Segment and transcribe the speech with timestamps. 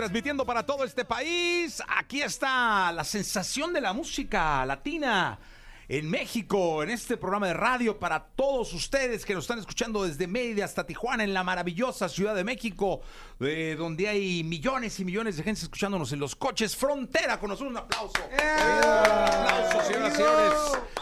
[0.00, 1.82] transmitiendo para todo este país.
[1.86, 5.38] Aquí está la sensación de la música latina
[5.90, 10.26] en México, en este programa de radio para todos ustedes que nos están escuchando desde
[10.26, 13.02] Mérida hasta Tijuana, en la maravillosa Ciudad de México,
[13.40, 16.74] eh, donde hay millones y millones de gente escuchándonos en los coches.
[16.74, 18.14] Frontera, con nosotros un aplauso.
[18.26, 20.54] Un aplauso, señoras y señores.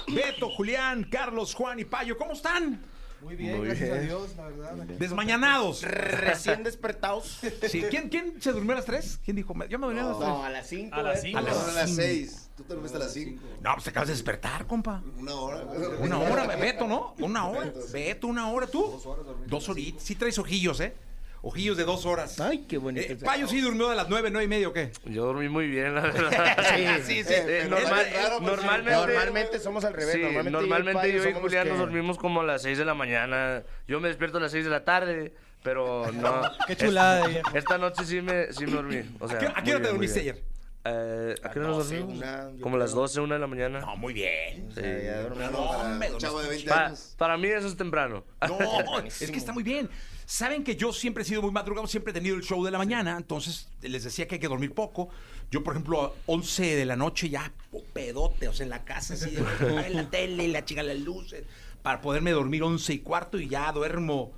[0.08, 2.84] Beto, Julián, Carlos, Juan y Payo, ¿cómo están?
[3.20, 4.74] Muy bien, gracias a Dios, la verdad.
[4.98, 5.82] Desmañanados.
[5.82, 7.40] Recién despertados.
[7.68, 9.20] Sí, ¿quién, ¿Quién se durmió a las 3?
[9.24, 9.54] ¿Quién dijo?
[9.68, 10.28] Yo me dormí a las 3.
[10.28, 10.94] No, a las 5.
[10.94, 11.38] A las cinco.
[11.38, 12.02] A las a las cinco.
[12.02, 12.50] 6.
[12.56, 13.42] Tú te dormiste a las 5.
[13.60, 15.02] No, pues te acabas de despertar, compa.
[15.18, 15.64] Una hora.
[16.00, 17.14] Una hora, Beto, ¿no?
[17.18, 17.72] Una hora.
[17.92, 18.82] Beto, una hora, ¿tú?
[18.82, 19.26] Dos horas.
[19.46, 20.02] Dos horitas.
[20.02, 20.94] Sí traes ojillos, ¿eh?
[21.42, 22.40] Ojillos de dos horas.
[22.40, 23.12] Ay, qué bonito.
[23.12, 24.90] Eh, Payo sí durmió a las nueve, nueve y media, ¿o qué?
[25.04, 26.56] Yo dormí muy bien, la verdad.
[27.04, 27.32] sí, sí.
[27.32, 30.14] Eh, normal- Es raro, pues, normalmente, Normalmente somos al revés.
[30.14, 32.94] Sí, normalmente, normalmente, yo y Julián que- nos dormimos como a las 6 de la
[32.94, 33.62] mañana.
[33.86, 36.42] Yo me despierto a las 6 de la tarde, pero no.
[36.66, 37.50] Qué chulada, Es- viejo.
[37.56, 39.02] Esta noche sí me, sí me dormí.
[39.20, 40.42] O sea, ¿A qué, a qué muy hora te bien, dormiste ayer?
[40.90, 42.18] Eh, ¿A qué hora nos 12, dormimos?
[42.18, 43.00] una, yo como a las creo.
[43.02, 43.80] 12, 1 de la mañana.
[43.80, 44.68] No, muy bien.
[44.74, 44.80] Sí.
[44.80, 45.48] Ya, ya.
[45.50, 47.14] No, para me un chavo de 20 Pa- años.
[47.18, 48.24] para mí eso es temprano.
[48.48, 48.58] No,
[49.04, 49.88] es que está muy bien.
[50.26, 52.76] Saben que yo siempre he sido muy madrugado, siempre he tenido el show de la
[52.78, 55.08] mañana, entonces les decía que hay que dormir poco.
[55.50, 58.84] Yo, por ejemplo, a 11 de la noche ya po- pedote, o sea, en la
[58.84, 59.42] casa, así, de,
[59.78, 61.44] "Ay, la tele, la chica, las luces,
[61.82, 64.32] para poderme dormir 11 y cuarto y ya duermo.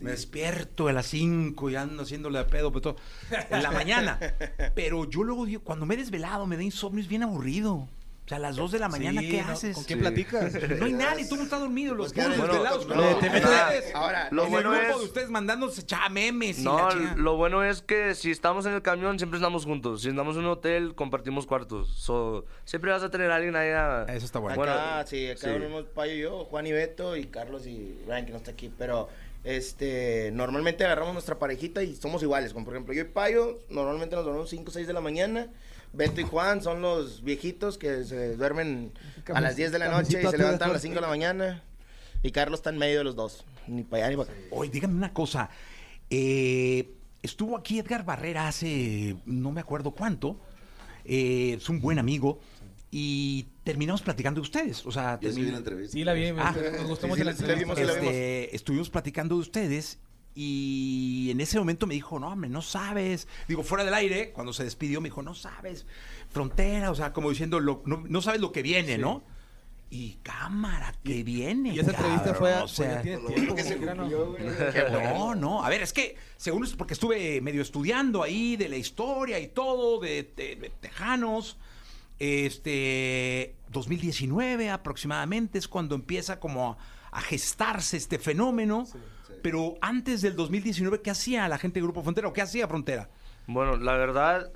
[0.00, 2.96] Me despierto a las 5 y ando haciéndole a pedo, pero todo,
[3.50, 4.18] en la mañana.
[4.74, 7.74] Pero yo luego, digo, cuando me he desvelado, me da insomnio, es bien aburrido.
[8.24, 9.52] O sea, a las 2 de la mañana, Sí, ¿qué ¿no?
[9.52, 9.74] haces?
[9.76, 10.02] ¿Con quién Sí.
[10.02, 10.52] platicas?
[10.80, 12.86] No hay nadie, tú no estás dormido, los Pues, puros bueno, desvelados.
[12.88, 13.94] no, no, te metes- ustedes.
[13.94, 16.90] Ahora, Lo en bueno el grupo es- de ustedes mandándose echar memes y la No,
[17.16, 20.02] lo bueno es que si estamos en el camión siempre estamos juntos.
[20.02, 21.88] Si estamos en un hotel compartimos cuartos.
[21.96, 24.06] So, siempre vas a tener a alguien ahí a...
[24.08, 24.56] Eso está bueno.
[24.56, 25.48] Bueno, acá, sí, acá sí.
[25.48, 28.72] dormimos Payo y yo, Juan y Beto, y Carlos y Ryan, que no está aquí.
[28.76, 29.08] Pero,
[29.46, 32.52] este, normalmente agarramos nuestra parejita y somos iguales.
[32.52, 35.46] Como por ejemplo, yo y Payo, normalmente nos dormimos 5 o 6 de la mañana.
[35.92, 38.92] Beto y Juan son los viejitos que se duermen
[39.32, 41.62] a las 10 de la noche y se levantan a las 5 de la mañana.
[42.24, 43.44] Y Carlos está en medio de los dos.
[43.68, 44.40] Ni para allá ni para acá.
[44.50, 45.48] Oye, dígame una cosa.
[46.10, 46.90] Eh,
[47.22, 50.40] estuvo aquí Edgar Barrera hace no me acuerdo cuánto.
[51.04, 52.40] Eh, es un buen amigo.
[52.90, 54.86] Y terminamos platicando de ustedes.
[54.86, 55.92] O sea, Yo sí vi termin- la entrevista.
[55.92, 56.54] Sí, la vi, me, Ah.
[56.86, 57.54] gustó Sí, mucho sí, la sí, la entrevista.
[57.54, 58.06] vimos, sí, la vimos.
[58.14, 59.98] Este, estuvimos platicando de ustedes
[60.34, 63.26] y en ese momento me dijo, no, hombre, no sabes.
[63.48, 65.86] Digo, fuera del aire, cuando se despidió, me dijo, no sabes,
[66.30, 69.24] frontera, o sea, como diciendo, lo- no, no sabes lo que viene, ¿no?
[69.90, 71.74] Y cámara, que viene.
[71.74, 73.96] Y esa entrevista fue, o sea, tiempo, que se ¿no?
[73.96, 74.42] cumplió, güey.
[74.92, 75.64] no, no.
[75.64, 79.48] A ver, es que, según es porque estuve medio estudiando ahí de la historia y
[79.48, 81.56] todo, de, de- de Tejanos.
[82.18, 86.78] Este, 2019 aproximadamente es cuando empieza como
[87.12, 88.86] a, gestarse este fenómeno.
[89.42, 93.08] Pero antes del 2019, ¿qué hacía la gente de Grupo Frontera o qué hacía Frontera?
[93.46, 94.50] Bueno, la verdad,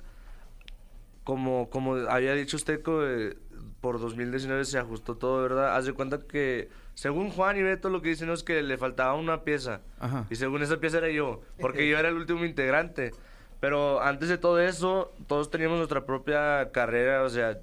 [1.23, 3.37] como, como había dicho usted, que
[3.79, 5.75] por 2019 se ajustó todo, ¿verdad?
[5.75, 9.15] Haz de cuenta que, según Juan y Beto, lo que dicen es que le faltaba
[9.15, 9.81] una pieza.
[9.99, 10.27] Ajá.
[10.29, 13.11] Y según esa pieza era yo, porque yo era el último integrante.
[13.61, 17.59] Pero antes de todo eso, todos teníamos nuestra propia carrera, o sea,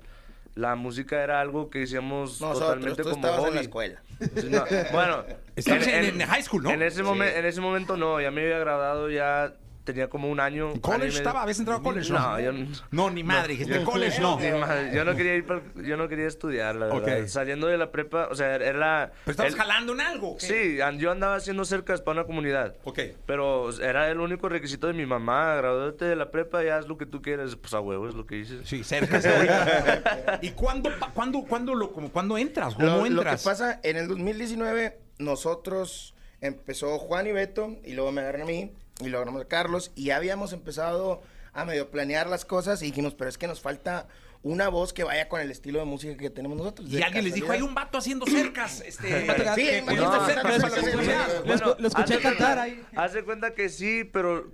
[0.54, 3.48] la música era algo que hacíamos Nosotros, totalmente tú como hobby.
[3.48, 4.02] en la escuela.
[4.36, 5.24] Sí, no, bueno,
[5.56, 6.70] Estabas en- en high school, ¿no?
[6.70, 9.52] En ese, momen- en ese momento no, ya me había graduado, ya
[9.92, 10.72] tenía como un año.
[10.80, 11.42] ¿College estaba?
[11.42, 12.12] ¿Habías entrado a college?
[12.12, 12.66] No, yo no.
[12.90, 14.38] No, ni madre, dijiste yo- college, no.
[14.38, 17.26] Ni madre, Yo no quería ir, para- yo no quería estudiar, la verdad.
[17.26, 19.12] Saliendo de la prepa, o sea, era...
[19.24, 20.36] Pero estabas el- jalando en algo.
[20.36, 20.46] ¿qué?
[20.46, 22.76] Sí, yo andaba haciendo cercas para una comunidad.
[22.84, 22.98] Ok.
[23.26, 26.98] Pero era el único requisito de mi mamá, graduate de la prepa y haz lo
[26.98, 27.56] que tú quieras.
[27.56, 28.68] Pues a huevo es lo que dices.
[28.68, 29.16] Sí, cerca.
[29.16, 30.38] ahorita.
[30.42, 32.74] ¿Y cuándo, pa- cuándo, cuándo, lo, como, cuándo entras?
[32.74, 33.42] ¿Cómo Lo, lo entras?
[33.42, 38.44] que pasa, en el 2019, nosotros empezó Juan y Beto, y luego me agarran a
[38.46, 41.22] mí, y luego agarramos a Carlos, y ya habíamos empezado
[41.52, 44.06] a medio planear las cosas, y dijimos, pero es que nos falta
[44.44, 46.88] una voz que vaya con el estilo de música que tenemos nosotros.
[46.88, 48.80] Y alguien les dijo, hay un vato haciendo cercas.
[48.82, 49.26] Este,
[49.56, 49.68] Sí.
[49.86, 52.82] Lo escu- lo escuché cantar cuenta- ahí.
[52.96, 54.50] Haz de cuenta que sí, pero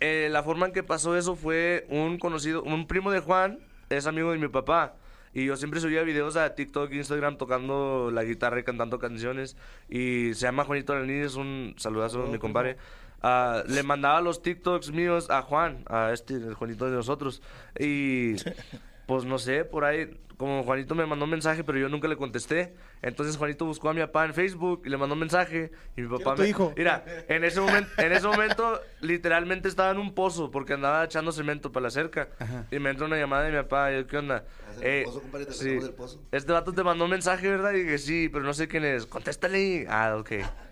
[0.00, 3.58] eh, la forma en que pasó eso fue un conocido, un primo de Juan,
[3.88, 4.96] es amigo de mi papá.
[5.32, 9.56] Y yo siempre subía videos a TikTok, Instagram tocando la guitarra y cantando canciones.
[9.88, 12.76] Y se llama Juanito Alanís, es un saludazo, mi compadre.
[13.22, 17.42] Ah, le mandaba los TikToks míos a Juan, a este, el Juanito de nosotros.
[17.78, 18.34] Y
[19.06, 22.16] pues no sé, por ahí, como Juanito me mandó un mensaje, pero yo nunca le
[22.16, 22.74] contesté.
[23.02, 25.70] Entonces Juanito buscó a mi papá en Facebook y le mandó un mensaje.
[25.98, 26.48] Y mi papá me.
[26.48, 26.72] hijo?
[26.76, 31.30] Mira, en ese momento, en ese momento, literalmente estaba en un pozo porque andaba echando
[31.32, 32.28] cemento para la cerca.
[32.70, 33.92] Y me entró una llamada de mi papá.
[33.92, 34.44] Y yo, ¿qué onda?
[34.70, 35.44] ¿Haz el pozo, compadre?
[35.44, 36.22] ¿Te sacamos del pozo?
[36.32, 37.72] Este vato te mandó un mensaje, ¿verdad?
[37.72, 39.04] Y dije, sí, pero no sé quién es.
[39.04, 39.86] Contéstale.
[39.90, 40.30] Ah, ok,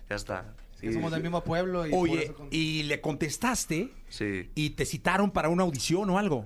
[0.09, 0.55] ya está.
[0.79, 4.49] Que somos del mismo pueblo y por Oye, eso con- y le contestaste Sí.
[4.55, 6.45] y te citaron para una audición o algo.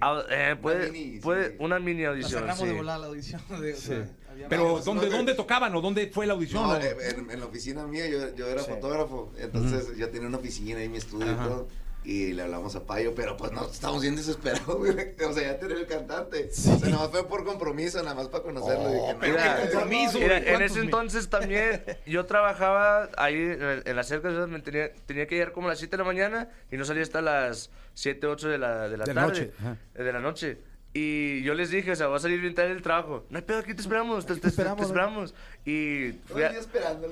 [0.00, 1.56] Ah, eh, puede, mini, puede, sí.
[1.58, 2.40] una mini la audición.
[2.40, 2.66] cerramos sí.
[2.66, 3.40] de volar la audición.
[3.60, 4.08] de- o sea,
[4.48, 4.84] Pero, varios.
[4.84, 6.62] ¿dónde, ¿dónde tocaban o dónde fue la audición?
[6.62, 10.38] No, o- en, en la oficina mía yo, yo era fotógrafo, entonces yo tenía una
[10.38, 11.44] oficina y mi estudio Ajá.
[11.44, 11.68] y todo.
[12.04, 14.94] Y le hablamos a Payo, pero pues no, estamos bien desesperados, güey.
[15.28, 16.48] O sea, ya tenía el cantante.
[16.50, 18.84] O sea, nada más fue por compromiso, nada más para conocerlo.
[18.84, 20.84] Oh, Dije, no, pero Mira, qué compromiso, Mira, güey, en ¿cuántos ese mil?
[20.84, 24.30] entonces también yo trabajaba ahí en, en la cerca,
[24.64, 27.20] tenía, tenía que llegar como a las 7 de la mañana y no salía hasta
[27.20, 29.28] las 7, 8 de la, de la De la tarde.
[29.28, 29.52] noche,
[29.96, 30.58] eh, de la noche.
[30.94, 33.26] Y yo les dije, o sea, va a salir bien tarde el trabajo.
[33.28, 35.34] No hay pedo, aquí te esperamos, te, te- te esperamos, esperamos.
[35.66, 36.54] Y fui a,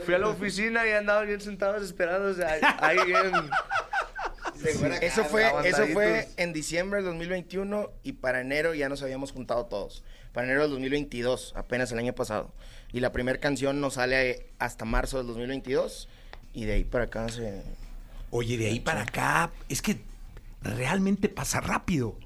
[0.07, 3.31] fui a la oficina y andaba bien sentados esperados, o sea, ahí bien...
[5.01, 9.67] Eso fue, eso fue en diciembre del 2021 y para enero ya nos habíamos juntado
[9.67, 10.03] todos.
[10.33, 12.53] Para enero del 2022, apenas el año pasado.
[12.93, 16.09] Y la primera canción nos sale hasta marzo del 2022
[16.53, 17.63] y de ahí para acá se...
[18.31, 19.99] Oye, de ahí para acá, es que
[20.63, 22.19] realmente pasa rápido.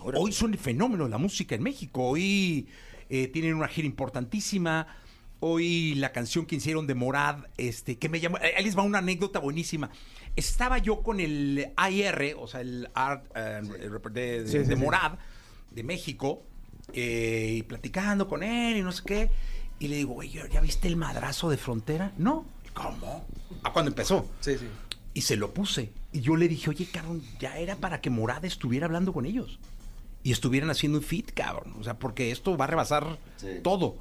[0.00, 2.08] Hoy son el fenómeno la música en México.
[2.08, 2.68] Hoy
[3.08, 4.86] eh, tienen una gira importantísima.
[5.48, 8.38] Hoy la canción que hicieron de Morad, este, que me llamó.
[8.38, 9.90] Ahí les va una anécdota buenísima.
[10.36, 14.74] Estaba yo con el AIR, o sea, el Art eh, de, de- Sí, sí, de
[14.74, 14.76] sí.
[14.76, 15.12] Morad,
[15.70, 16.42] de México,
[16.94, 19.30] eh, y platicando con él y no sé qué.
[19.78, 22.12] Y le digo, güey, ¿ya viste el madrazo de frontera?
[22.16, 22.46] No.
[22.72, 23.26] ¿Cómo?
[23.64, 24.26] ¿A cuándo empezó?
[24.40, 24.66] Sí, sí.
[25.12, 25.92] Y se lo puse.
[26.10, 29.58] Y yo le dije, oye, cabrón, ya era para que Morada estuviera hablando con ellos.
[30.22, 31.74] Y estuvieran haciendo un fit, cabrón.
[31.78, 33.48] O sea, porque esto va a rebasar Sí.
[33.62, 33.96] todo.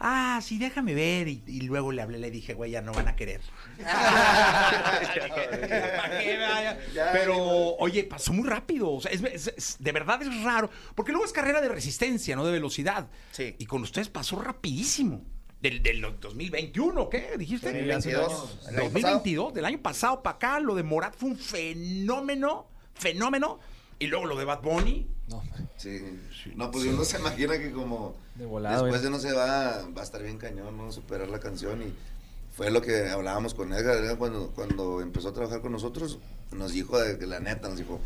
[0.00, 1.28] Ah, sí, déjame ver.
[1.28, 3.40] Y, y luego le hablé, le dije, güey, ya no van a querer.
[7.12, 7.36] Pero,
[7.76, 8.90] oye, pasó muy rápido.
[8.92, 10.70] O sea, es- es- es- de verdad es raro.
[10.94, 13.08] Porque luego es carrera de resistencia, no de velocidad.
[13.32, 13.54] Sí.
[13.58, 15.22] Y con ustedes pasó rapidísimo.
[15.60, 17.66] Del, del 2021, ¿qué dijiste?
[17.72, 18.58] 2022.
[18.68, 23.58] El año 2022, del año pasado para acá, lo de Morat fue un fenómeno, fenómeno.
[23.98, 25.08] Y luego lo de Bad Bunny.
[25.26, 25.42] No.
[25.76, 26.00] Sí.
[26.54, 29.04] No, pues uno se imagina que como De volado, después eh.
[29.06, 30.92] de no se va, va a estar bien cañón, ¿no?
[30.92, 31.92] Superar la canción y
[32.56, 36.18] fue lo que hablábamos con Edgar, Edgar cuando, cuando empezó a trabajar con nosotros,
[36.52, 38.00] nos dijo de la neta, nos dijo,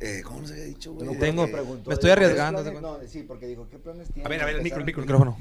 [0.00, 1.06] eh, ¿cómo nos había dicho, güey?
[1.06, 1.88] No tengo, pregunto.
[1.88, 4.26] me estoy arriesgando, ¿Qué ¿te planes- No, sí, porque dijo, ¿qué planes tienen?
[4.26, 5.02] A ver, a ver, el micro, el micro.
[5.02, 5.38] Micrófono.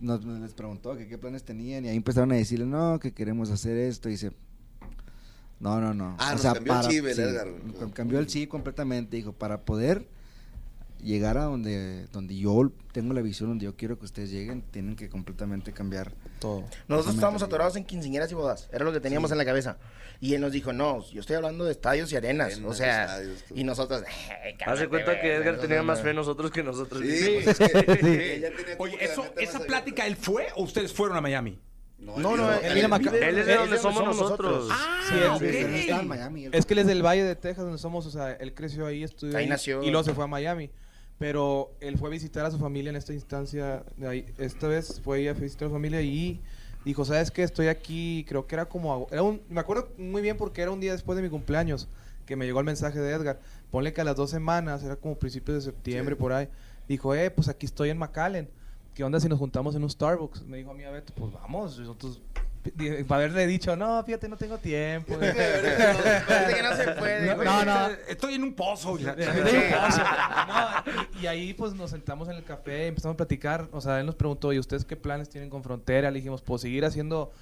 [0.00, 3.12] Nos, nos les preguntó que qué planes tenían y ahí empezaron a decirle, no, que
[3.12, 4.08] queremos hacer esto.
[4.08, 4.32] Y dice,
[5.58, 6.16] no, no, no.
[6.18, 7.48] Ah, nos cambió el chip el sí, Edgar.
[7.78, 9.16] cam- Cambió el chip completamente.
[9.16, 10.06] Dijo, para poder
[11.02, 14.96] llegar a donde, donde yo tengo la visión, donde yo quiero que ustedes lleguen, tienen
[14.96, 16.64] que completamente cambiar Todo.
[16.88, 18.68] Nosotros estábamos atorados en quinceañeras y bodas.
[18.72, 19.76] Era lo que teníamos en la cabeza.
[20.20, 22.52] Y él nos dijo, no, yo estoy hablando de estadios y arenas.
[22.52, 24.02] Arenas, o sea, estadios, y nosotros...
[24.44, 26.04] "Eh, de cuenta que Edgar no, tenía no, más no".
[26.04, 27.02] fe en nosotros que nosotros.
[27.02, 31.20] Sí, pues es que, como Oye, eso, ¿esa plática él fue o ustedes fueron a
[31.20, 31.58] Miami?
[31.98, 34.68] No, no, Él él, viene a vive- Maca- Él es de donde somos nosotros.
[34.70, 35.38] Ah, Sí, él-.
[35.38, 38.32] Sí, él él- Es que él es del Valle de Texas, donde somos, o sea,
[38.32, 39.82] él creció ahí, estudió Ahí ahí, nació.
[39.82, 40.70] y luego se fue a Miami.
[41.20, 45.02] Pero él fue a visitar a su familia en esta instancia, de ahí, esta vez
[45.04, 46.40] fue a visitar a su familia y
[46.82, 47.42] dijo, ¿sabes qué?
[47.42, 50.80] Estoy aquí, creo que era como, era un, me acuerdo muy bien porque era un
[50.80, 51.88] día después de mi cumpleaños
[52.24, 53.38] que me llegó el mensaje de Edgar.
[53.70, 56.48] Ponle que a las dos semanas, era como principios de septiembre por ahí,
[56.88, 58.48] dijo, eh, pues aquí estoy en McAllen.
[58.94, 60.44] ¿Qué onda si nos juntamos en un Starbucks?
[60.44, 61.78] Me dijo a mí, a Beto, pues vamos.
[61.78, 62.22] Nosotros,
[63.08, 65.16] haberle dicho, no, fíjate, no tengo tiempo.
[65.18, 67.88] Que no se puede, No.
[68.08, 68.98] Estoy en un pozo.
[69.00, 69.14] y No,
[71.28, 73.68] ahí pues nos sentamos en el café y empezamos a platicar.
[73.72, 76.10] O sea, él nos preguntó, ¿y ustedes qué planes tienen con Frontera?
[76.10, 77.32] Le dijimos, pues seguir haciendo,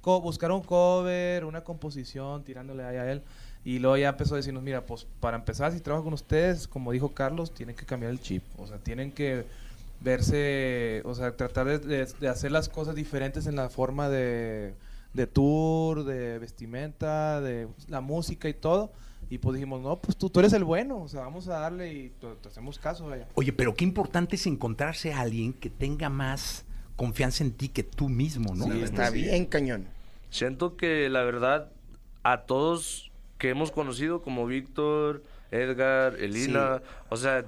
[0.00, 3.22] co- buscar un cover, una composición, tirándole ahí a él.
[3.64, 6.92] Y luego ya empezó a decirnos, mira, pues para empezar, si trabajo con ustedes, como
[6.92, 8.42] dijo Carlos, tienen que cambiar el chip.
[8.58, 9.44] O sea, tienen que
[10.00, 14.74] verse, o sea, tratar de, de- de hacer las cosas diferentes en la forma de,
[15.14, 18.92] de tour, de vestimenta, de la música y todo.
[19.30, 21.92] Y pues dijimos, no, pues tú, tú eres el bueno, o sea, vamos a darle
[21.92, 23.28] y te, te hacemos caso, vaya.
[23.34, 26.64] Oye, pero qué importante es encontrarse a alguien que tenga más
[26.96, 28.64] confianza en ti que tú mismo, ¿no?
[28.64, 29.86] Sí, está bien cañón.
[30.30, 31.70] Siento que la verdad,
[32.22, 37.44] a todos que hemos conocido, como Víctor, Edgar, Elina, o sea,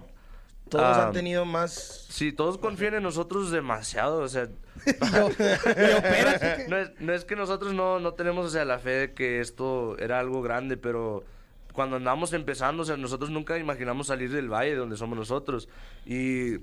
[0.70, 2.06] Todos ah, han tenido más...
[2.08, 4.48] Sí, todos confían en nosotros demasiado, o sea,
[6.68, 9.40] no, es, no es que nosotros no, no tenemos, o sea, la fe de que
[9.40, 11.24] esto era algo grande, pero
[11.72, 15.68] cuando andamos empezando, o sea, nosotros nunca imaginamos salir del valle donde somos nosotros.
[16.06, 16.58] Y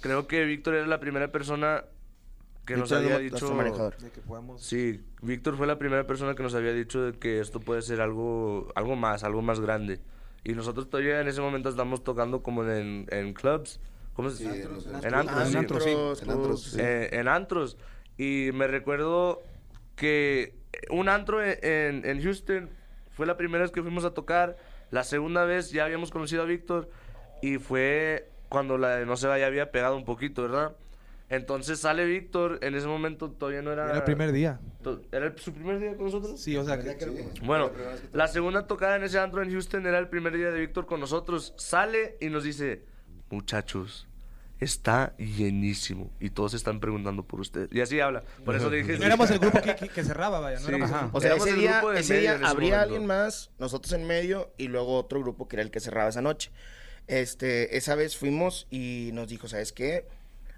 [0.00, 1.84] creo que Víctor era la primera persona
[2.66, 3.54] que nos Víctor había dicho...
[4.00, 4.62] De que podemos...
[4.62, 8.00] Sí, Víctor fue la primera persona que nos había dicho de que esto puede ser
[8.00, 10.00] algo, algo más, algo más grande.
[10.44, 13.80] Y nosotros todavía en ese momento estamos tocando como en, en clubs.
[14.12, 14.62] ¿Cómo se Sí, dice?
[14.64, 15.56] en los- En antros, Ah, sí.
[15.56, 15.86] antros,
[16.22, 16.76] En antros, sí.
[16.80, 17.76] Eh, en antros.
[18.18, 19.42] Y me recuerdo
[19.96, 20.54] que
[20.90, 22.70] un antro en, en- en Houston.
[23.10, 24.56] Fue la primera vez que fuimos a tocar.
[24.90, 26.90] La segunda vez ya habíamos conocido a Víctor.
[27.42, 30.76] Y fue cuando la de No se va ya había pegado un poquito, ¿verdad?
[31.30, 32.58] Entonces sale Víctor.
[32.62, 33.84] En ese momento todavía no era.
[33.86, 34.60] Era el primer día.
[35.10, 36.40] ¿Era el- su primer día con nosotros?
[36.40, 36.96] Sí, o sea, que,
[37.42, 37.70] Bueno,
[38.12, 41.00] la segunda tocada en ese antro en Houston era el primer día de Víctor con
[41.00, 41.54] nosotros.
[41.56, 42.82] Sale y nos dice,
[43.30, 44.06] muchachos,
[44.60, 46.10] está llenísimo.
[46.20, 47.68] Y todos están preguntando por ustedes.
[47.72, 48.22] Y así habla.
[48.44, 48.98] Por eso dije...
[48.98, 50.58] no éramos el grupo que, que- que cerraba, vaya.
[50.60, 50.74] No Sí.
[50.74, 51.08] éramos el.
[51.12, 52.82] O sea, ese el día, grupo de ese día ese habría momento.
[52.94, 56.20] alguien más, nosotros en medio y luego otro grupo que era el que cerraba esa
[56.22, 56.50] noche.
[57.06, 60.06] Este, esa vez fuimos y nos dijo, ¿sabes qué?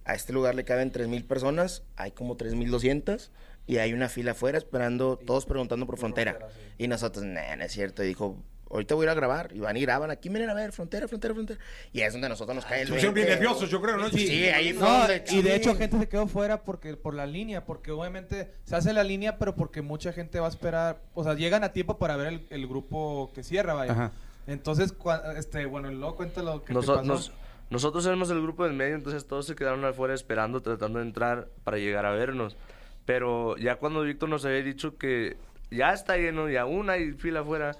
[0.06, 3.30] A este lugar le caben 3.000 personas, hay como 3.200
[3.66, 6.38] y hay una fila afuera esperando, todos preguntando por frontera.
[6.78, 8.04] Y nosotros, nah, no es cierto.
[8.04, 8.36] Y dijo,
[8.70, 9.50] ahorita voy a ir a grabar.
[9.52, 11.58] Y van y graban, aquí miren a ver, frontera, frontera, frontera.
[11.92, 13.42] Y es donde a nosotros nos cae el pusieron bien 20.
[13.44, 14.08] nerviosos, yo creo, ¿no?
[14.10, 17.26] Sí, ahí fue No, donde- y de hecho gente se quedó fuera porque por la
[17.26, 21.24] línea, porque obviamente se hace la línea, pero porque mucha gente va a esperar, o
[21.24, 23.90] sea, llegan a tiempo para ver el, el grupo que cierra, vaya.
[23.90, 24.12] Ajá.
[24.46, 27.02] Entonces, cua- este, bueno, luego cuenta lo que te Noso- pasó.
[27.04, 27.32] nos-
[27.70, 31.48] nosotros éramos el grupo del medio, entonces todos se quedaron afuera esperando, tratando de entrar
[31.64, 32.56] para llegar a vernos.
[33.04, 35.36] Pero ya cuando Víctor nos había dicho que
[35.70, 37.72] ya está lleno y aún hay fila afuera,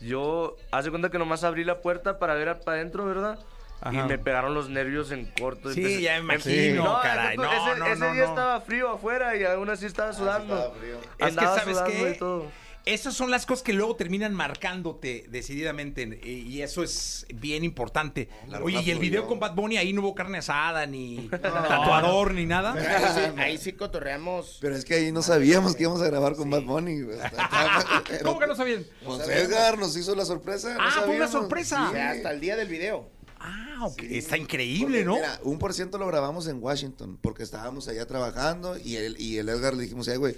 [0.00, 3.38] yo hace cuenta que nomás abrí la puerta para ver para adentro, ¿verdad?
[3.80, 3.92] Ajá.
[4.04, 5.70] Y me pegaron los nervios en corto.
[5.70, 7.34] Sí, Empecé- ya me imagino, No, caray.
[7.34, 8.28] ese- No, ese, no, ese no, día no.
[8.30, 10.54] estaba frío afuera y aún así estaba sudando.
[10.56, 10.96] estaba frío.
[10.98, 12.10] Es que, Andaba ¿sabes sudando qué?
[12.10, 12.46] y todo.
[12.86, 18.28] Esas son las cosas que luego terminan marcándote decididamente y y eso es bien importante.
[18.48, 22.32] La Oye, y el video con Bad Bunny ahí no hubo carne asada, ni tatuador,
[22.32, 22.74] ni nada.
[22.74, 24.58] Pero ahí, sí, ahí sí cotorreamos.
[24.60, 27.06] Pero es que ahí no sabíamos que íbamos a grabar con Bad Bunny.
[28.22, 28.86] ¿Cómo que no sabían?
[29.04, 30.74] Pues Edgar nos hizo la sorpresa.
[30.74, 31.30] no Ah, fue una sabíamos.
[31.32, 31.88] sorpresa.
[31.88, 33.10] O sea, hasta el día del video.
[33.38, 34.02] Ah, ok.
[34.04, 35.14] Está increíble, Porque, ¿no?
[35.16, 39.38] Mira, un por ciento lo grabamos en Washington, porque estábamos allá trabajando y el, y
[39.38, 40.36] el Edgar le dijimos, "Eh, güey,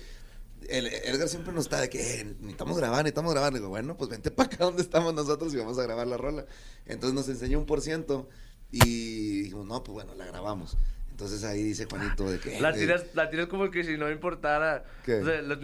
[0.68, 3.52] el Edgar siempre nos está de que "Eh, necesitamos grabar, necesitamos grabar.
[3.52, 6.16] Le digo, bueno, pues vente para acá donde estamos nosotros y vamos a grabar la
[6.16, 6.46] rola.
[6.86, 8.28] Entonces nos enseñó un por ciento
[8.70, 10.76] y dijimos, no, pues bueno, la grabamos.
[11.10, 12.60] Entonces ahí dice Juanito de que...
[12.60, 14.84] La eh, tiras, la tiras como que si no importara.
[15.04, 15.16] ¿Qué?
[15.16, 15.58] O sea, la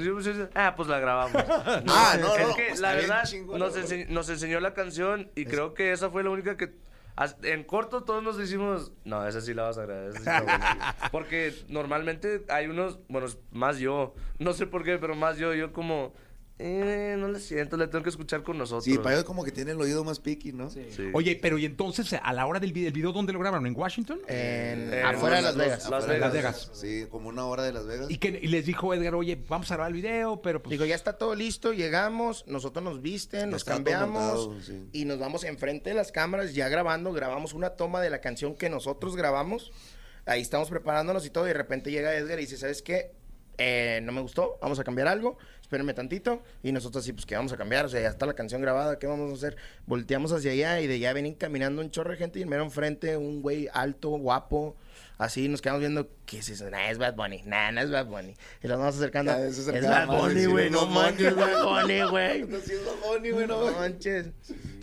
[0.54, 1.44] ah, pues la grabamos.
[1.88, 5.72] Ah, no, es no, que pues, la verdad ense- nos enseñó la canción y creo
[5.74, 6.72] que esa fue la única que.
[7.42, 10.96] En corto todos nos decimos, no, esa sí la vas a esa sí está buena".
[11.12, 15.72] Porque normalmente hay unos, bueno, más yo, no sé por qué, pero más yo, yo
[15.72, 16.12] como,
[16.56, 18.84] eh, no le siento, le tengo que escuchar con nosotros.
[18.84, 20.70] Sí, Payo como que tiene el oído más piqui, ¿no?
[20.70, 20.86] Sí.
[21.12, 23.66] Oye, pero y entonces a la hora del video, el video ¿dónde lo grabaron?
[23.66, 24.20] ¿En Washington?
[24.28, 25.90] En- En- afuera de Las Las Vegas.
[25.90, 26.70] Las Vegas.
[26.72, 28.06] Sí, como una hora de Las Vegas.
[28.08, 30.70] Y, que, y les dijo Edgar, oye, vamos a grabar el video, pero pues...
[30.70, 34.88] Digo, ya está todo listo, llegamos, nosotros nos visten, nos cambiamos montado, sí.
[34.92, 38.54] y nos vamos enfrente de las cámaras ya grabando, grabamos una toma de la canción
[38.54, 39.72] que nosotros grabamos,
[40.24, 43.10] ahí estamos preparándonos y todo y de repente llega Edgar y dice, ¿sabes qué?
[43.58, 47.36] Eh, no me gustó, vamos a cambiar algo, espérenme tantito y nosotros así, pues ¿qué
[47.36, 47.84] vamos a cambiar?
[47.84, 49.56] O sea, ya está la canción grabada, ¿qué vamos a hacer?
[49.86, 52.64] Volteamos hacia allá y de allá ven caminando un chorro de gente y en mero
[52.64, 54.76] enfrente un güey alto, guapo,
[55.18, 56.68] así nos quedamos viendo, ¿qué es eso?
[56.68, 58.34] Nah, es Bad Bunny, nah, no es Bad Bunny.
[58.62, 61.52] Y nos vamos acercando, es Bad Bunny, sí, güey, no manches, güey.
[61.52, 62.44] Bad Bunny, güey.
[62.48, 64.30] No, sí es Bad Bunny, güey, no, No manches.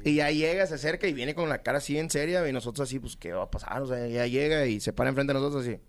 [0.04, 2.88] Y ya llega, se acerca y viene con la cara así en seria y nosotros
[2.90, 3.82] así, pues, ¿qué va a pasar?
[3.82, 5.80] O sea, ya llega y se para enfrente de nosotros así.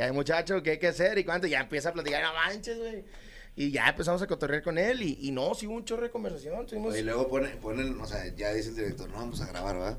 [0.00, 0.62] ¿Qué hay, muchacho?
[0.62, 1.18] ¿Qué hay que hacer?
[1.18, 3.04] Y cuánto, ya empieza a platicar, no manches, güey.
[3.54, 6.10] Y ya empezamos a cotorrear con él y, y no, sí hubo un chorro de
[6.10, 6.64] conversación.
[6.66, 6.96] Tuvimos...
[6.96, 9.98] Y luego ponen, ponen, o sea, ya dice el director, no vamos a grabar, ¿verdad?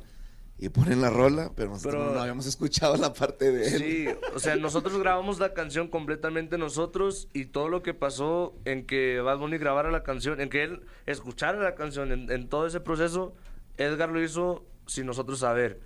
[0.58, 3.78] Y ponen la rola, pero nosotros Pero- no habíamos escuchado la parte de él.
[3.80, 8.88] Sí, o sea, nosotros grabamos la canción completamente nosotros y todo lo que pasó en
[8.88, 12.66] que Bad Bunny grabara la canción, en que él escuchara la canción, en, en todo
[12.66, 13.36] ese proceso,
[13.78, 15.80] Edgar lo hizo sin nosotros saber.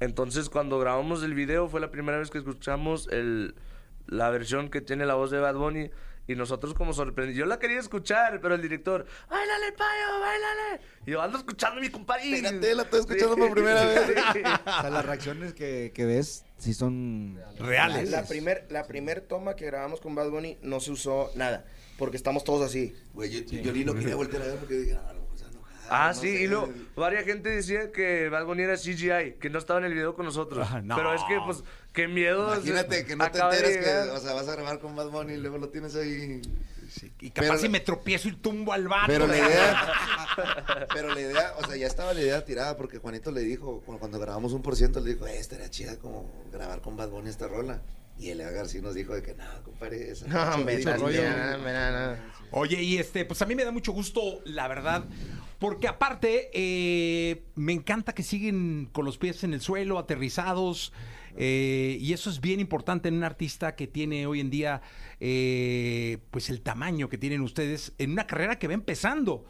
[0.00, 3.54] Entonces, cuando grabamos el video, fue la primera vez que escuchamos el,
[4.06, 5.90] la versión que tiene la voz de Bad Bunny.
[6.26, 7.38] Y nosotros como sorprendidos.
[7.38, 10.82] Yo la quería escuchar, pero el director, ¡Báilale, payo, báilale!
[11.06, 12.42] Y yo, ando escuchando a mi compadre.
[12.42, 13.98] La estoy escuchando por primera vez.
[14.66, 18.10] O sea, las reacciones que, que ves sí son Reales.
[18.10, 21.64] La primer, la primer toma que grabamos con Bad Bunny no se usó nada,
[21.96, 22.94] porque estamos todos así.
[23.14, 25.14] Güey, yo, yo ni lo quería voltear a ver porque dije, ah.
[25.90, 26.42] Ah, no sí, sé".
[26.42, 29.94] y luego varias gente decía que Bad Bunny era CGI, que no estaba en el
[29.94, 30.66] video con nosotros.
[30.70, 30.96] Ah, no.
[30.96, 32.52] Pero es que, pues, qué miedo.
[32.54, 35.36] Imagínate que no te enteres que, o sea, vas a grabar con Bad Bunny y
[35.38, 36.40] luego lo tienes ahí.
[36.90, 39.04] Sí, y capaz Pero- si me tropiezo y tumbo al vato.
[39.08, 39.92] Pero la idea,
[40.94, 43.98] pero la idea, o sea, ya estaba la idea tirada porque Juanito le dijo, cu-
[43.98, 47.28] cuando grabamos un por ciento, le dijo, eh, estaría chida como grabar con Bad Bunny
[47.28, 47.82] esta rola.
[48.18, 51.02] Y el Edgar sí nos dijo de que no, compadre, esa No, hombre, chidita, estás
[51.02, 51.14] güey".
[51.16, 52.24] bien, mira, nada.
[52.50, 55.04] Oye, y este, pues a mí me da mucho gusto, la verdad,
[55.58, 60.92] porque aparte eh, me encanta que siguen con los pies en el suelo, aterrizados,
[61.36, 64.80] eh, y eso es bien importante en un artista que tiene hoy en día,
[65.20, 69.44] eh, pues el tamaño que tienen ustedes en una carrera que va empezando.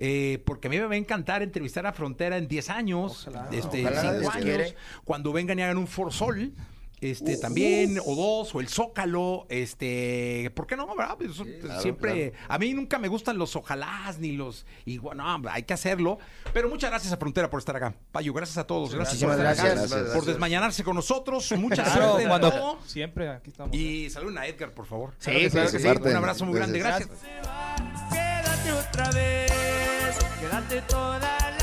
[0.00, 3.80] Eh, porque a mí me va a encantar entrevistar a Frontera en 10 años, este,
[3.84, 4.74] Ojalá, 5 Dios años, quiere.
[5.04, 6.52] cuando vengan y hagan un Forsol.
[7.00, 10.86] Este también, o dos, o el Zócalo, este, ¿por qué no?
[10.96, 11.16] verdad?
[11.16, 15.62] Pues, claro, siempre, a mí nunca me gustan los ojalás ni los, y bueno, hay
[15.62, 16.18] que hacerlo.
[16.52, 17.94] Pero muchas gracias a Frontera por estar acá.
[18.10, 18.94] Payo, gracias a todos.
[18.94, 19.90] Gracias por Muchísimas estar acá, gracias.
[19.92, 20.16] Gracias.
[20.16, 21.52] por desmañanarse con nosotros.
[21.58, 22.78] Mucha Claro, suerte en cuando todo.
[22.86, 23.76] siempre aquí estamos.
[23.76, 25.14] Y saluden a Edgar, por favor.
[25.18, 25.88] Sí, Claro que claro sí, que sí.
[25.88, 25.94] sí.
[25.94, 26.10] parte.
[26.10, 27.08] Un abrazo muy grande, Gracias.
[27.08, 28.12] gracias.
[28.12, 31.57] Quédate otra vez, quédate toda la